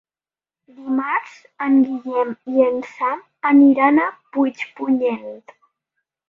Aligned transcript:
Dimarts 0.77 1.35
en 1.65 1.75
Guillem 1.89 2.31
i 2.55 2.65
en 2.69 2.81
Sam 2.95 3.21
aniran 3.51 4.01
a 4.07 4.09
Puigpunyent. 4.39 5.41